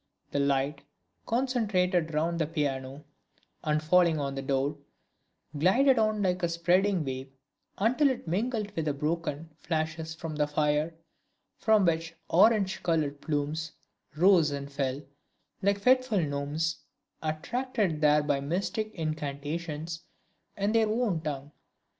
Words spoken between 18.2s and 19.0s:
by mystic